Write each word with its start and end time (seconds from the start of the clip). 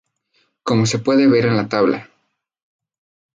Como 0.63 0.87
se 0.87 0.97
puede 0.97 1.27
ver 1.27 1.45
en 1.45 1.57
la 1.57 1.69
tabla. 1.69 2.09